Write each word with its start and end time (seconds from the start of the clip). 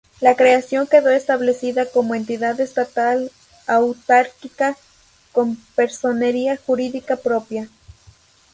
La 0.19 0.35
creación 0.35 0.87
quedó 0.87 1.11
establecida 1.11 1.85
como 1.85 2.15
entidad 2.15 2.59
estatal 2.59 3.31
autárquica 3.67 4.75
con 5.31 5.57
personería 5.75 6.57
jurídica 6.57 7.17
propia. 7.17 7.69